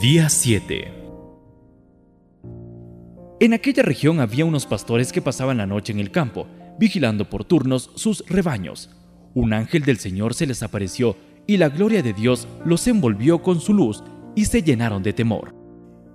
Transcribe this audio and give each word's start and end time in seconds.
Día 0.00 0.30
7 0.30 0.94
En 3.38 3.52
aquella 3.52 3.82
región 3.82 4.20
había 4.20 4.46
unos 4.46 4.64
pastores 4.64 5.12
que 5.12 5.20
pasaban 5.20 5.58
la 5.58 5.66
noche 5.66 5.92
en 5.92 6.00
el 6.00 6.10
campo, 6.10 6.46
vigilando 6.78 7.28
por 7.28 7.44
turnos 7.44 7.90
sus 7.96 8.24
rebaños. 8.26 8.88
Un 9.34 9.52
ángel 9.52 9.82
del 9.82 9.98
Señor 9.98 10.32
se 10.32 10.46
les 10.46 10.62
apareció 10.62 11.18
y 11.46 11.58
la 11.58 11.68
gloria 11.68 12.02
de 12.02 12.14
Dios 12.14 12.48
los 12.64 12.86
envolvió 12.86 13.42
con 13.42 13.60
su 13.60 13.74
luz 13.74 14.02
y 14.34 14.46
se 14.46 14.62
llenaron 14.62 15.02
de 15.02 15.12
temor. 15.12 15.54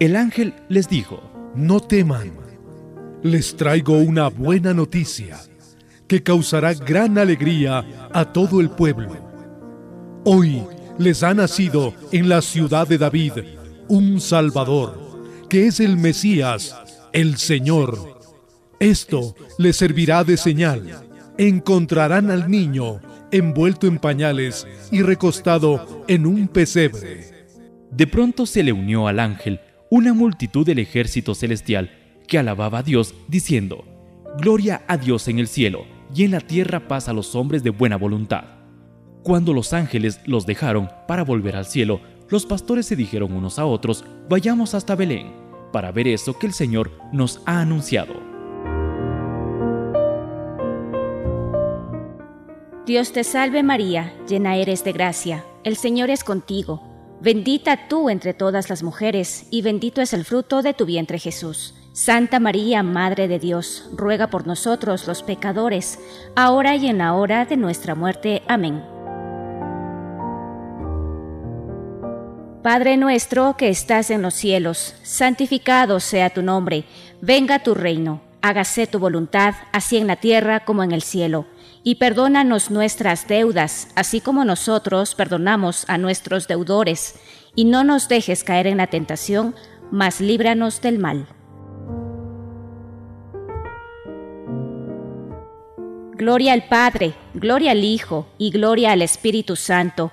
El 0.00 0.16
ángel 0.16 0.54
les 0.68 0.88
dijo, 0.88 1.22
No 1.54 1.78
teman, 1.78 2.32
les 3.22 3.56
traigo 3.56 3.96
una 3.96 4.26
buena 4.28 4.74
noticia 4.74 5.38
que 6.08 6.24
causará 6.24 6.74
gran 6.74 7.16
alegría 7.16 7.86
a 8.12 8.24
todo 8.24 8.60
el 8.60 8.70
pueblo. 8.70 9.12
Hoy 10.24 10.64
les 10.98 11.22
ha 11.22 11.32
nacido 11.32 11.94
en 12.10 12.28
la 12.28 12.42
ciudad 12.42 12.88
de 12.88 12.98
David 12.98 13.57
un 13.88 14.20
Salvador, 14.20 15.46
que 15.48 15.66
es 15.66 15.80
el 15.80 15.96
Mesías, 15.96 16.76
el 17.12 17.36
Señor. 17.36 18.20
Esto 18.80 19.34
les 19.58 19.76
servirá 19.76 20.24
de 20.24 20.36
señal. 20.36 21.04
Encontrarán 21.36 22.30
al 22.30 22.50
niño 22.50 23.00
envuelto 23.30 23.86
en 23.86 23.98
pañales 23.98 24.66
y 24.90 25.02
recostado 25.02 26.04
en 26.08 26.26
un 26.26 26.48
pesebre. 26.48 27.46
De 27.90 28.06
pronto 28.06 28.46
se 28.46 28.62
le 28.62 28.72
unió 28.72 29.08
al 29.08 29.18
ángel 29.18 29.60
una 29.90 30.12
multitud 30.12 30.66
del 30.66 30.78
ejército 30.78 31.34
celestial 31.34 31.90
que 32.26 32.38
alababa 32.38 32.78
a 32.78 32.82
Dios 32.82 33.14
diciendo, 33.28 33.84
Gloria 34.38 34.82
a 34.86 34.98
Dios 34.98 35.26
en 35.28 35.38
el 35.38 35.48
cielo 35.48 35.86
y 36.14 36.24
en 36.24 36.32
la 36.32 36.40
tierra 36.40 36.86
paz 36.86 37.08
a 37.08 37.12
los 37.12 37.34
hombres 37.34 37.62
de 37.62 37.70
buena 37.70 37.96
voluntad. 37.96 38.44
Cuando 39.22 39.52
los 39.52 39.72
ángeles 39.72 40.20
los 40.26 40.46
dejaron 40.46 40.88
para 41.06 41.24
volver 41.24 41.56
al 41.56 41.66
cielo, 41.66 42.00
los 42.28 42.46
pastores 42.46 42.86
se 42.86 42.96
dijeron 42.96 43.32
unos 43.32 43.58
a 43.58 43.66
otros, 43.66 44.04
vayamos 44.28 44.74
hasta 44.74 44.94
Belén, 44.94 45.32
para 45.72 45.92
ver 45.92 46.08
eso 46.08 46.38
que 46.38 46.46
el 46.46 46.52
Señor 46.52 46.90
nos 47.12 47.40
ha 47.46 47.60
anunciado. 47.60 48.14
Dios 52.86 53.12
te 53.12 53.22
salve 53.22 53.62
María, 53.62 54.14
llena 54.26 54.56
eres 54.56 54.82
de 54.82 54.92
gracia, 54.92 55.44
el 55.62 55.76
Señor 55.76 56.08
es 56.08 56.24
contigo, 56.24 56.82
bendita 57.20 57.88
tú 57.88 58.08
entre 58.08 58.32
todas 58.32 58.70
las 58.70 58.82
mujeres, 58.82 59.46
y 59.50 59.60
bendito 59.62 60.00
es 60.00 60.14
el 60.14 60.24
fruto 60.24 60.62
de 60.62 60.72
tu 60.72 60.86
vientre 60.86 61.18
Jesús. 61.18 61.74
Santa 61.92 62.38
María, 62.38 62.82
Madre 62.82 63.26
de 63.26 63.38
Dios, 63.38 63.90
ruega 63.92 64.28
por 64.28 64.46
nosotros 64.46 65.06
los 65.06 65.22
pecadores, 65.22 65.98
ahora 66.36 66.76
y 66.76 66.86
en 66.86 66.98
la 66.98 67.12
hora 67.14 67.44
de 67.44 67.56
nuestra 67.56 67.94
muerte. 67.94 68.42
Amén. 68.46 68.97
Padre 72.68 72.98
nuestro 72.98 73.56
que 73.56 73.70
estás 73.70 74.10
en 74.10 74.20
los 74.20 74.34
cielos, 74.34 74.94
santificado 75.02 76.00
sea 76.00 76.28
tu 76.28 76.42
nombre, 76.42 76.84
venga 77.22 77.62
tu 77.62 77.72
reino, 77.74 78.20
hágase 78.42 78.86
tu 78.86 78.98
voluntad, 78.98 79.54
así 79.72 79.96
en 79.96 80.06
la 80.06 80.16
tierra 80.16 80.66
como 80.66 80.82
en 80.82 80.92
el 80.92 81.00
cielo, 81.00 81.46
y 81.82 81.94
perdónanos 81.94 82.70
nuestras 82.70 83.26
deudas, 83.26 83.88
así 83.94 84.20
como 84.20 84.44
nosotros 84.44 85.14
perdonamos 85.14 85.86
a 85.88 85.96
nuestros 85.96 86.46
deudores, 86.46 87.14
y 87.54 87.64
no 87.64 87.84
nos 87.84 88.06
dejes 88.06 88.44
caer 88.44 88.66
en 88.66 88.76
la 88.76 88.88
tentación, 88.88 89.54
mas 89.90 90.20
líbranos 90.20 90.82
del 90.82 90.98
mal. 90.98 91.26
Gloria 96.12 96.52
al 96.52 96.68
Padre, 96.68 97.14
gloria 97.32 97.70
al 97.70 97.82
Hijo 97.82 98.26
y 98.36 98.50
gloria 98.50 98.92
al 98.92 99.00
Espíritu 99.00 99.56
Santo, 99.56 100.12